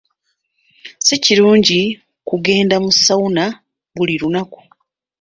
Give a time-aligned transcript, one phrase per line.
[1.05, 1.81] Si kirungi
[2.27, 3.45] kugenda mu sawuna
[3.95, 4.59] buli lunaku.